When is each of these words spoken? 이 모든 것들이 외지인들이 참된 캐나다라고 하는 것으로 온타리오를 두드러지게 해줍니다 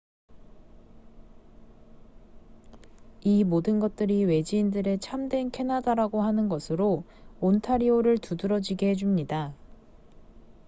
이 3.23 3.43
모든 3.43 3.79
것들이 3.79 4.25
외지인들이 4.25 4.97
참된 4.97 5.51
캐나다라고 5.51 6.23
하는 6.23 6.49
것으로 6.49 7.03
온타리오를 7.39 8.17
두드러지게 8.17 8.89
해줍니다 8.89 9.53